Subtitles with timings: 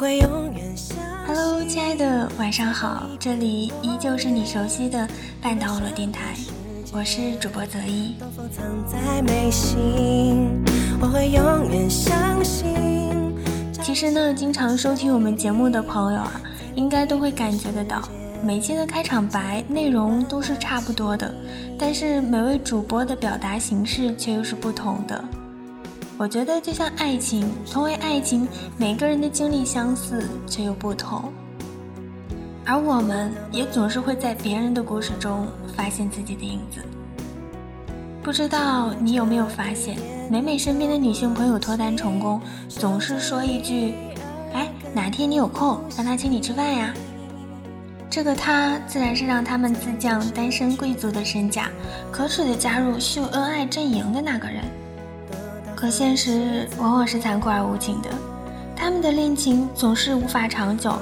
[0.00, 5.08] Hello，亲爱的，晚上好，这里依旧是你熟悉的
[5.42, 6.36] 半岛网络电台，
[6.92, 8.14] 我是主播泽一。
[13.82, 16.40] 其实呢，经常收听我们节目的朋友啊，
[16.76, 18.00] 应该都会感觉得到，
[18.40, 21.34] 每期的开场白内容都是差不多的，
[21.76, 25.24] 但是每位主播的表达形式却又是不同的。
[26.18, 31.32] 我觉得就像爱情，同为爱情，每个人的经历相似却又不同，
[32.66, 35.46] 而我们也总是会在别人的故事中
[35.76, 36.84] 发现自己的影子。
[38.20, 39.96] 不知道你有没有发现，
[40.28, 43.94] 每每身边的女性朋友脱单成功，总是说一句
[44.52, 46.92] ：“哎，哪天你有空，让他请你吃饭呀。”
[48.10, 51.70] 这个他自然是让他们自降单身贵族的身价，
[52.10, 54.64] 可耻的加入秀恩爱阵营的那个人。
[55.78, 58.10] 可现实往往是残酷而无情的，
[58.74, 60.92] 他们的恋情总是无法长久。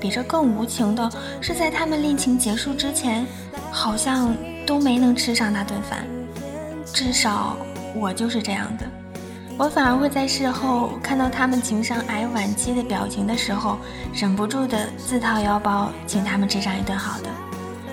[0.00, 1.08] 比这更无情的
[1.40, 3.24] 是，在他们恋情结束之前，
[3.70, 4.34] 好像
[4.66, 6.04] 都没能吃上那顿饭。
[6.92, 7.56] 至少
[7.94, 8.84] 我就是这样的，
[9.56, 13.78] 我反而会在事后看到他们情商癌晚期的表情的时候，
[14.12, 17.30] 忍不住的自掏腰包请他们吃上一顿好的，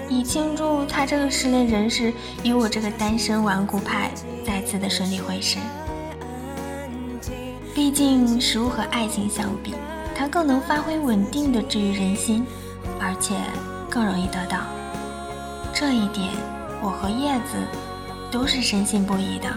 [0.09, 4.09] 以庆祝他这个失恋人士与我这个单身顽固派
[4.43, 5.59] 再次的顺利会师。
[7.73, 9.73] 毕竟，食物和爱情相比，
[10.13, 12.45] 它更能发挥稳定的治愈人心，
[12.99, 13.35] 而且
[13.89, 14.59] 更容易得到。
[15.73, 16.29] 这一点，
[16.83, 17.57] 我和叶子
[18.29, 19.49] 都是深信不疑的。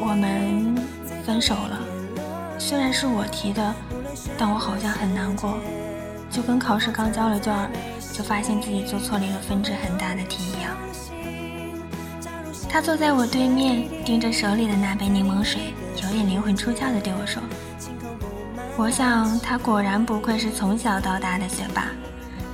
[0.00, 0.74] 我们
[1.24, 1.78] 分手了，
[2.58, 3.72] 虽然是我提的，
[4.36, 5.58] 但我好像很难过，
[6.28, 7.54] 就跟考试刚交了卷，
[8.12, 10.76] 就发现自己做错了一个分值很大的题一样。
[12.68, 15.72] 他坐在我对面，盯着手里的那杯柠檬水。
[16.08, 17.42] 有点灵魂出窍的对我说
[18.78, 21.88] ：“我想他果然不愧是从小到大的学霸，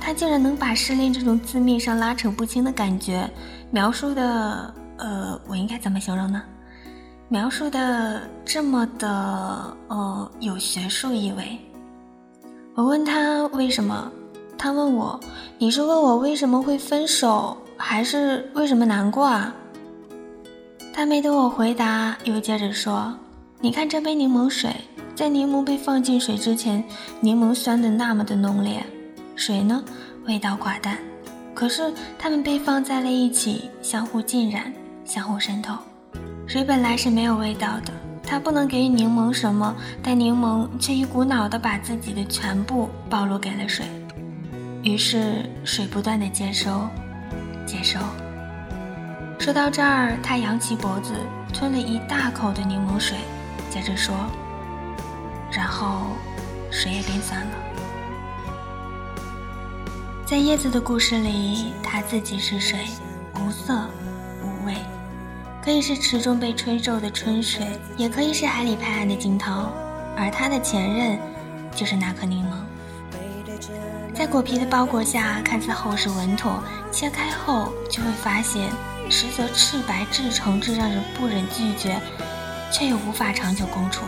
[0.01, 3.29] 他竟然能把失恋这种字面上拉扯不清的感觉
[3.71, 4.73] 描述的……
[4.97, 6.41] 呃，我应该怎么形容呢？
[7.29, 9.77] 描述的这么的……
[9.87, 11.57] 呃，有学术意味。”
[12.75, 14.11] 我问他为什么，
[14.57, 15.17] 他问我
[15.57, 19.55] ：“你是问我为什么会分手，还是为什么难过啊？”
[20.93, 23.17] 他没等我回答，又接着说。
[23.65, 24.69] 你看这杯柠檬水，
[25.15, 26.83] 在柠檬被放进水之前，
[27.19, 28.85] 柠檬酸的那么的浓烈，
[29.35, 29.83] 水呢
[30.27, 30.99] 味道寡淡。
[31.55, 34.71] 可是它们被放在了一起，相互浸染，
[35.03, 35.75] 相互渗透。
[36.45, 43.83] 水本来是没有味道的，它不能给予柠檬什么，但柠檬却一股脑的把自己的全部暴露给了水。
[44.83, 46.87] 于是水不断的接收，
[47.65, 47.97] 接收。
[49.39, 51.15] 说到这儿，他扬起脖子，
[51.51, 53.17] 吞了一大口的柠檬水。
[53.75, 54.15] 接着说，
[55.51, 56.15] 然后
[56.71, 57.57] 水也变酸了。
[60.25, 62.79] 在叶子的故事里，他自己是水，
[63.33, 63.85] 无色
[64.41, 64.75] 无味，
[65.61, 69.69] 可以是池中被吹皱的春水，也可以是海里拍岸的惊涛。
[70.15, 71.19] 而他的前任，
[71.75, 72.55] 就是那颗柠檬，
[74.15, 76.63] 在果皮的包裹下看似厚实稳妥，
[76.93, 78.71] 切开后就会发现，
[79.09, 81.99] 实则赤白至诚至让人不忍拒绝。
[82.77, 84.01] 却又无法长久共处。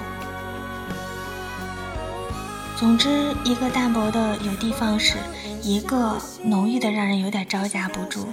[2.76, 5.16] 总之，一个淡薄的有的放矢，
[5.64, 8.28] 一个浓郁的让人有点招架不住。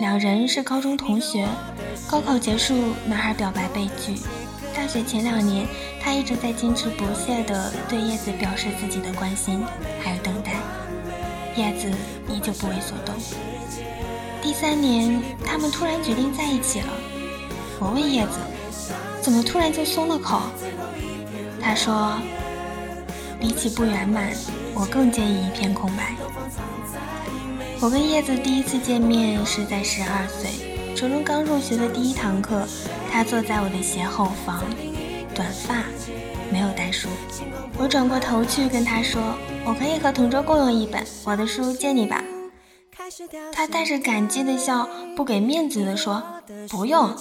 [0.00, 1.46] 两人是高中同学，
[2.08, 2.74] 高考结束，
[3.06, 4.16] 男孩表白被拒。
[4.74, 5.64] 大学前两年，
[6.02, 9.62] 他一直在坚持不懈地对叶子表示自己的关心，
[10.02, 10.54] 还有等待。
[11.54, 11.88] 叶子
[12.28, 13.14] 依旧不为所动。
[14.42, 16.88] 第三年，他们突然决定在一起了。
[17.78, 18.32] 我问叶子。
[19.26, 20.40] 怎么突然就松了口？
[21.60, 22.12] 他说
[23.40, 24.32] ：“比起不圆满，
[24.72, 26.14] 我更介意一片空白。”
[27.82, 32.68] 我跟叶子第一次见面是在十二岁，初中刚入学的第一堂课，
[33.10, 34.62] 他坐在我的斜后方，
[35.34, 35.82] 短发，
[36.52, 37.08] 没有带书。
[37.76, 39.20] 我转过头去跟他说
[39.66, 42.22] ：“我可以和同桌共用一本，我的书借你吧。”
[43.52, 46.22] 他带着感激的笑，不给面子的说
[46.70, 47.12] ：“不用。”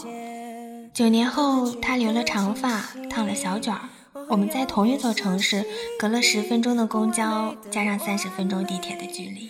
[0.95, 3.81] 九年后，他留了长发，烫了小卷儿。
[4.30, 5.65] 我们在同一座城市，
[6.00, 9.50] 隔了十分钟的公交，加上三十分钟地铁的距离，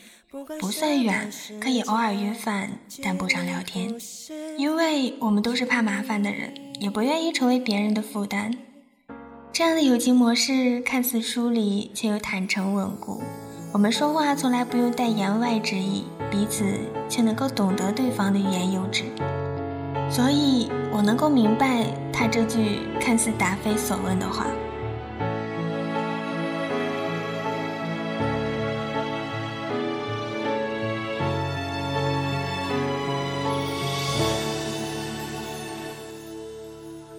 [0.59, 1.31] 不算远，
[1.61, 2.71] 可以偶尔约饭，
[3.03, 3.93] 但不常聊天，
[4.57, 8.51] 因为我们都是怕麻烦的人，也不愿意成为别人的负担。
[9.53, 13.21] 这样的友情模式看似疏离，却又坦诚稳固。
[13.71, 16.65] 我们说话从来不用带言外之意，彼此
[17.07, 19.03] 却能够懂得对方的欲言又止。
[20.09, 24.45] 所以我能够明白他这句看似答非所问的话。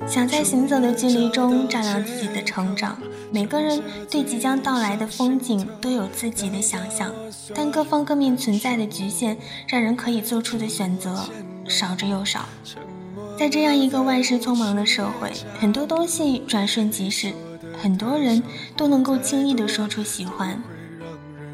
[0.07, 2.97] 想在行走的距离中丈量自己的成长。
[3.31, 7.13] 每个人对即将到来的风景都有自己的想象，
[7.55, 9.37] 但各方各面存在的局限，
[9.69, 11.29] 让人可以做出的选择
[11.69, 12.49] 少之又少。
[13.39, 17.33] 在这样一个万事匆忙的社会，很多东西转瞬即逝，
[17.81, 18.43] 很多人
[18.77, 20.63] 都能够轻易地说出喜欢，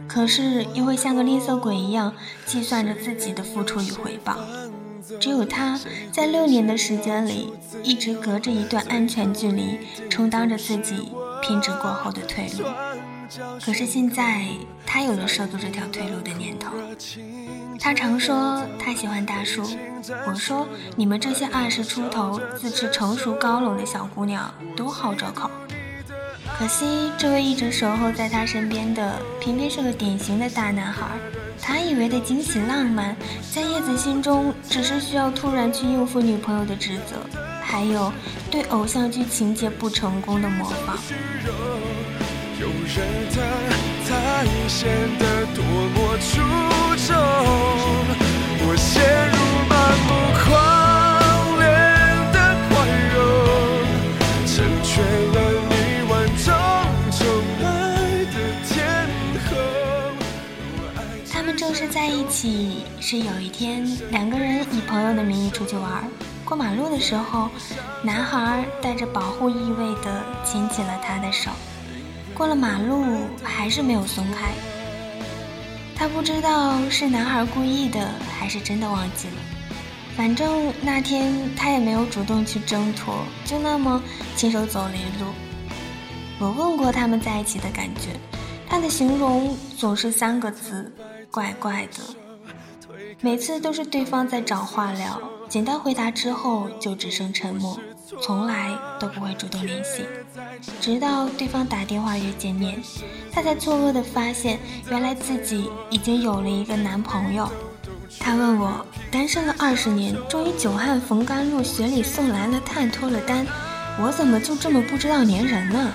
[0.06, 2.14] 可是又会像个吝啬鬼一样
[2.46, 4.36] 计算着自己的付出与回报。
[5.18, 5.78] 只有他
[6.12, 9.78] 在六年的时间里，一直隔着一段安全距离，
[10.08, 11.10] 充当着自己
[11.42, 12.64] 偏执过后的退路。
[13.60, 14.46] 可是现在，
[14.86, 16.70] 他有了涉足这条退路的念头。
[17.82, 19.68] 他常说他喜欢大叔，
[20.24, 25.50] 我说你们这些二十出头、自持成熟高冷的小姑娘都好这口。
[26.56, 31.08] 可惜，这位一直守候在他身边的，偏偏是个典型的大男孩。
[31.60, 33.16] 他以为的惊喜浪漫，
[33.52, 37.16] 在叶子心中只是需要突然去应付女朋友的职责，
[37.60, 38.12] 还有
[38.48, 40.96] 对偶像剧情节不成功的模仿。
[48.64, 49.36] 我陷入
[49.68, 49.74] 漫
[50.06, 50.10] 目
[50.44, 50.50] 狂。
[61.90, 66.04] 在一起是有一天，两个人以朋友的名义出去玩，
[66.44, 67.50] 过马路的时候，
[68.02, 71.50] 男孩带着保护意味的牵起了她的手，
[72.42, 73.04] 过了马路
[73.40, 74.50] 还是没有松开。
[75.94, 79.34] 他不知道是男孩故意的，还是真的忘记了。
[80.16, 84.02] 反正那天他也没有主动去挣脱，就那么
[84.34, 85.30] 牵手走了一路。
[86.40, 88.18] 我问过他们在一起的感觉，
[88.68, 90.92] 他的形容总是三个字。
[91.30, 92.02] 怪怪的，
[93.20, 97.78] 每次都是对方在找话聊，简单回答之后就只剩沉默，
[98.20, 100.04] 从来都不会主动联系。
[100.80, 102.82] 直到对方打电话约见面，
[103.32, 104.58] 他才错愕地发现，
[104.90, 107.50] 原来自己已经有了一个男朋友。
[108.18, 113.46] 他问我，单身了二十年，终于久旱逢甘露，雪里送来了炭，脱了单，
[114.00, 115.92] 我怎么就这么不知道粘人呢？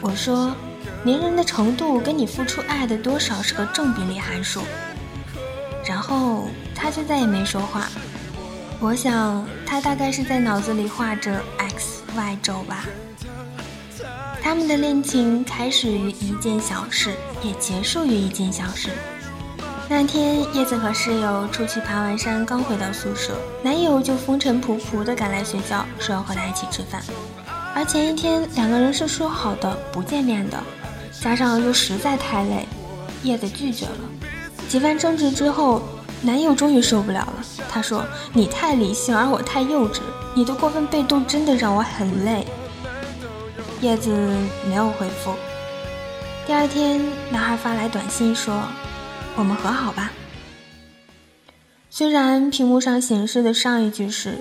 [0.00, 0.54] 我说。
[1.02, 4.60] 粘人的程度跟你付出爱的多少是个正比例函数，
[5.82, 7.88] 然后他就再也没说话。
[8.82, 12.86] 我想他大概是在脑子里画着 x y 轴吧。
[14.42, 17.10] 他们的恋情开始于一件小事，
[17.42, 18.88] 也结束于一件小事。
[19.86, 27.02] 那天叶子和室友出去爬完山，刚回到宿舍，男友就风尘仆仆地赶来学校，说要和他一起吃饭。
[27.74, 30.58] 而前一天两个人是说好的不见面的。
[31.20, 32.66] 加上又实在太累，
[33.24, 33.92] 叶子拒绝了。
[34.68, 35.82] 几番争执之后，
[36.22, 37.44] 男友终于受不了了。
[37.72, 40.00] 他说：“你太理性，而我太幼稚。
[40.34, 42.44] 你的过分被动真的让我很累。”
[43.80, 44.10] 叶子
[44.68, 45.32] 没有回复。
[46.46, 47.00] 第二天，
[47.30, 48.60] 男孩发来短信说
[49.36, 50.10] ：“我们和好吧。”
[51.88, 54.38] 虽然屏幕上显示的上一句是：“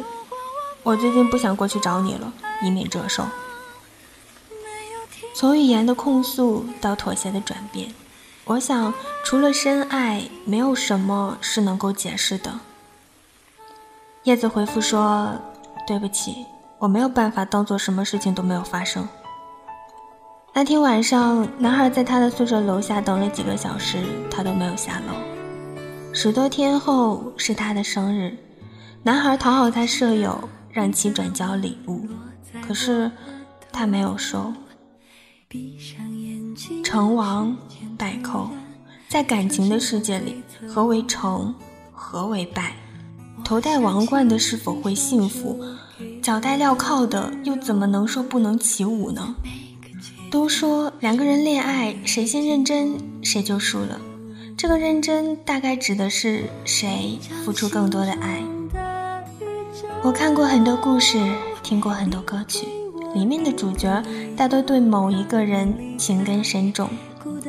[0.81, 2.33] 我最近不想过去找你了，
[2.63, 3.23] 以免折寿。”
[5.35, 7.93] 从语言的控诉到妥协的转变，
[8.45, 8.93] 我想，
[9.23, 12.59] 除了深爱，没有什么是能够解释的。
[14.23, 15.31] 叶子回复说
[15.87, 16.45] ：“对不起，
[16.77, 19.07] 我没有办法当做什么事情都没有发生。”
[20.53, 25.13] 那天晚上，男孩在他的宿舍楼下等了几个小时，他都没有下楼。
[26.11, 28.35] 十多天后是他的生日，
[29.03, 32.01] 男孩讨好他舍友，让其转交礼物，
[32.67, 33.09] 可是
[33.71, 34.53] 他没有收。
[36.83, 37.55] 成王
[37.97, 38.49] 败寇，
[39.07, 41.55] 在感情的世界里，何为成，
[41.93, 42.73] 何为败？
[43.49, 45.59] 头戴王冠的是否会幸福？
[46.21, 49.33] 脚戴镣铐的又怎么能说不能起舞呢？
[50.29, 53.99] 都说两个人恋爱，谁先认真谁就输了。
[54.55, 58.43] 这个认真大概指的是谁付出更多的爱。
[60.03, 61.17] 我看过很多故事，
[61.63, 62.67] 听过很多歌曲，
[63.15, 64.03] 里面的主角
[64.37, 66.87] 大多对某一个人情根深重，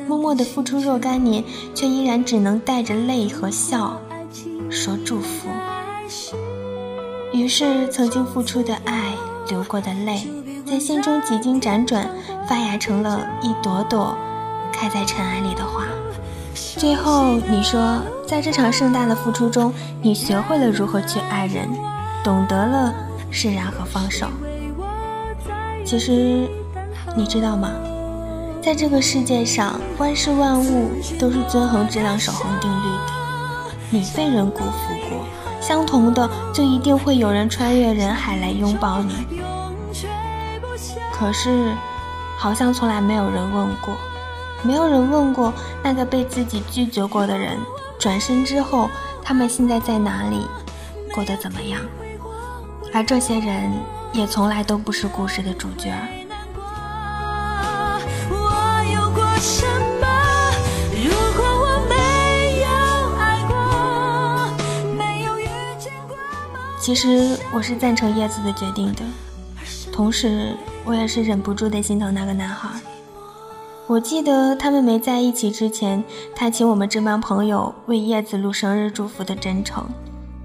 [0.07, 1.43] 默默的付出若干年，
[1.75, 4.01] 却依然只能带着泪和笑
[4.71, 5.50] 说祝福。
[7.33, 9.13] 于是，曾经付出的爱，
[9.47, 10.27] 流过的泪，
[10.65, 12.09] 在心中几经辗转，
[12.45, 14.17] 发芽成了一朵朵
[14.73, 15.85] 开在尘埃里的花。
[16.53, 21.69] 最后，你说，在这场盛大的付出中，你学会了如何去爱人，
[22.21, 22.93] 懂得了
[23.29, 24.27] 释然和放手。
[25.85, 26.49] 其实，
[27.15, 27.71] 你知道吗？
[28.61, 33.13] 在这个世界上，万事万物都是遵恒质量守恒定律的。
[33.89, 35.25] 你被人辜负过。
[35.61, 39.27] 相同的，就一定会有人穿越人海来拥抱你。
[41.13, 41.71] 可是，
[42.37, 43.95] 好像从来没有人问过，
[44.63, 45.53] 没有人问过
[45.83, 47.57] 那个被自己拒绝过的人，
[47.99, 48.89] 转身之后，
[49.23, 50.47] 他们现在在哪里，
[51.13, 51.79] 过得怎么样？
[52.93, 53.71] 而这些人，
[54.11, 55.93] 也从来都不是故事的主角。
[58.29, 59.65] 我有过什
[66.81, 69.03] 其实我是赞成叶子的决定的，
[69.93, 72.67] 同时我也是忍不住的心疼那个男孩。
[73.85, 76.03] 我记得他们没在一起之前，
[76.35, 79.87] 他请我们这帮朋友为叶子录生日祝福的真诚，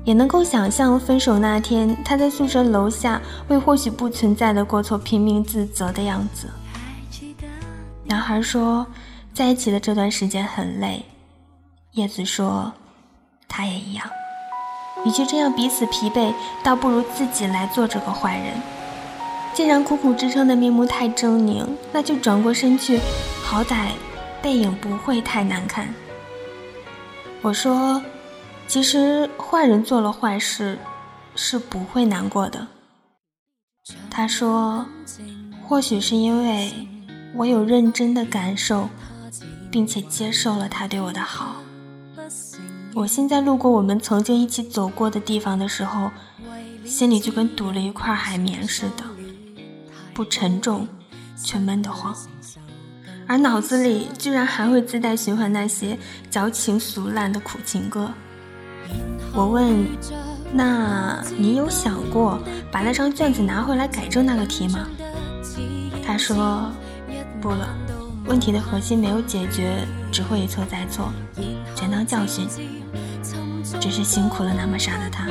[0.05, 6.51] 也能够想象分手那天他在宿舍楼下为或许不存在的过错拼命自责的样子。
[8.05, 8.87] 男孩说，
[9.33, 11.03] 在一起的这段时间很累，
[11.93, 12.71] 叶子说，
[13.49, 14.07] 他也一样。
[15.07, 16.35] 与其这样彼此疲惫，
[16.65, 18.55] 倒不如自己来做这个坏人。
[19.55, 22.99] 既然苦苦支撑的面目太狰狞，那就转过身去，
[23.45, 23.91] 好歹
[24.43, 25.95] 背影不会太难看。
[27.41, 28.03] 我说，
[28.67, 30.77] 其实坏人做了坏事，
[31.37, 32.67] 是不会难过的。
[34.11, 34.85] 他说，
[35.69, 36.73] 或许是因为
[37.37, 38.89] 我有认真的感受，
[39.71, 41.63] 并且接受了他对我的好。
[42.97, 46.11] 我现在路过我们曾经一起走过的地方的时候，
[46.83, 49.05] 心里就跟堵了一块海绵似的，
[50.15, 50.89] 不沉重，
[51.37, 52.17] 却闷得慌，
[53.27, 55.99] 而脑子里居然还会自带循环那些
[56.31, 58.11] 矫情俗烂的苦情歌。
[59.35, 59.87] 我问
[60.51, 62.41] ：“那你有想过
[62.73, 64.89] 把那张卷子拿回来改正那个题吗？”
[66.03, 66.73] 他说
[67.43, 67.69] ：“不了，
[68.27, 71.13] 问题的核心没有解决，只会一错再错，
[71.75, 72.49] 全当教训。”
[73.81, 75.27] 只是辛苦了那么傻的他。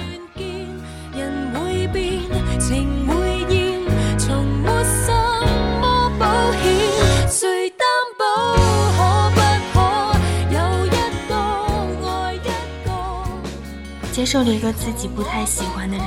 [14.12, 16.06] 接受了一个自己不太喜欢的人，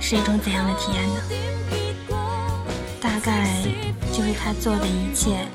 [0.00, 1.14] 是一种怎样的体验呢？
[3.00, 3.62] 大概
[4.12, 5.46] 就是他做的一切，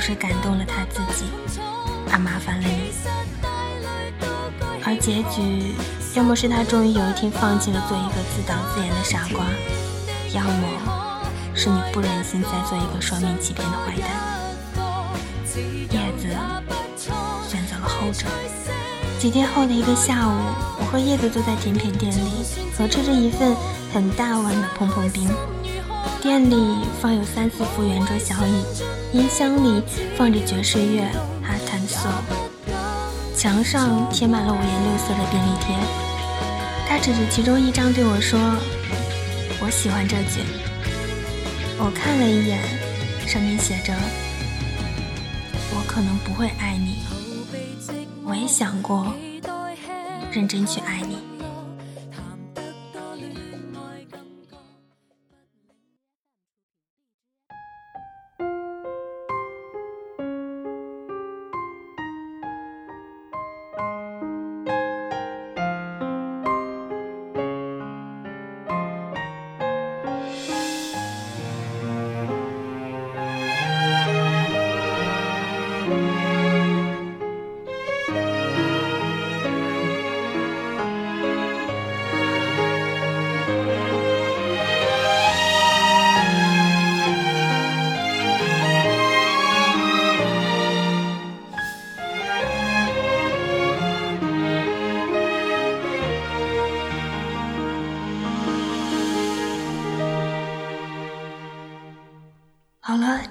[0.00, 1.26] 都是感动了他自己，
[2.10, 2.90] 而麻烦了你。
[4.82, 5.74] 而结局，
[6.14, 9.44] 要么是他终于有一天放弃了做一个自导自演的傻瓜，
[10.32, 11.20] 要么
[11.54, 14.08] 是你不忍心再做一个双面欺骗的坏蛋。
[15.90, 16.28] 叶子
[17.46, 18.24] 选择了后者。
[19.18, 20.32] 几天后的一个下午，
[20.80, 22.42] 我和叶子坐在甜品店里，
[22.74, 23.54] 合吃着一份
[23.92, 25.28] 很大碗的碰碰冰。
[26.22, 28.64] 店里放有三四副圆桌小椅，
[29.12, 29.82] 音箱里
[30.16, 31.02] 放着爵士乐
[31.42, 32.22] ，Hot and Soul。
[33.36, 35.74] 墙上贴满了五颜六色的便利贴，
[36.86, 38.38] 他指着其中一张对我说
[39.60, 40.42] ：“我喜欢这句。”
[41.76, 42.60] 我看了一眼，
[43.26, 43.92] 上面写着
[45.74, 46.98] ：“我可能不会爱你，
[48.22, 49.12] 我也想过
[50.30, 51.18] 认真去爱你。”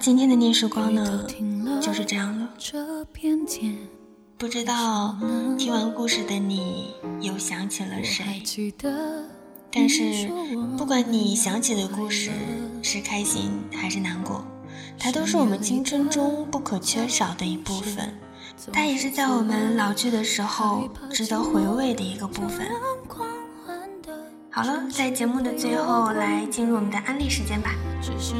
[0.09, 1.27] 今天的念时光呢，
[1.79, 2.49] 就是这样了。
[4.39, 5.15] 不知道
[5.55, 8.41] 听完故事的你又想起了谁？
[9.71, 10.27] 但是
[10.75, 12.31] 不管你想起的故事
[12.81, 14.43] 是开心还是难过，
[14.97, 18.11] 它都是我们青春中不可缺少的一部分。
[18.73, 22.67] 它也是在我们老去的时候值得回味的一个部分。
[24.51, 27.69] 好了，在节目的最后，来进入我们的安利时间吧。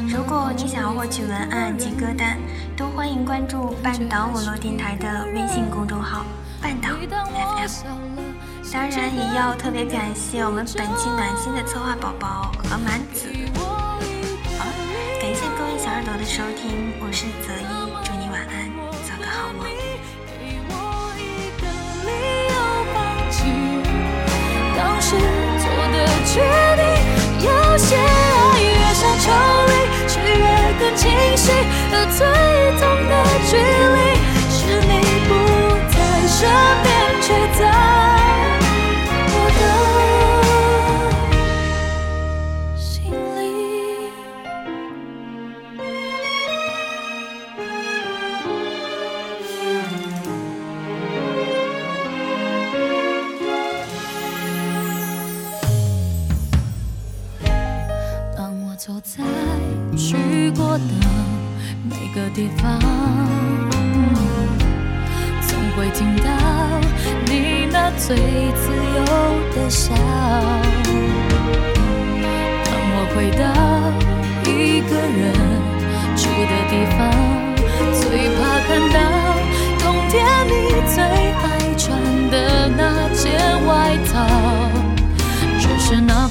[0.10, 2.39] 如果你想要获取文案及歌单，
[2.75, 6.25] 都欢迎关注半岛网络电台的微信公众号
[6.60, 7.30] “半岛 FM”。
[8.72, 13.30] 当然，也要特别感谢我们本期暖心的策划宝宝和满子。
[14.58, 14.72] 好了，
[15.22, 18.70] 感谢各位小耳朵的收听，我是泽一，祝你晚安，
[19.06, 19.70] 做个好梦。
[26.31, 26.36] 确
[26.75, 26.83] 定，
[27.41, 29.25] 有些爱越想抽
[29.65, 29.71] 离，
[30.07, 30.45] 却越
[30.77, 31.50] 更清晰。
[31.91, 32.21] 而最
[32.77, 33.13] 痛的
[33.50, 33.98] 距离，
[34.53, 34.91] 是你
[35.27, 35.29] 不
[35.89, 36.38] 在身
[36.83, 36.88] 边，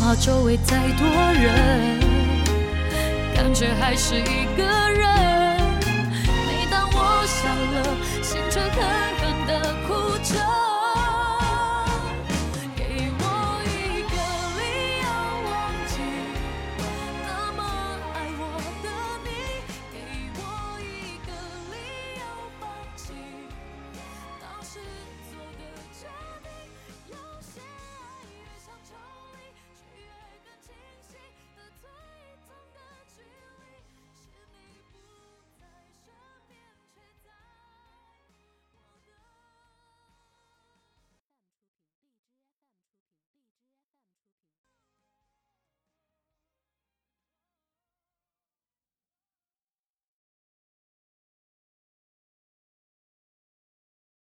[0.08, 2.00] 怕周围再多人，
[3.34, 5.47] 感觉还是一个人。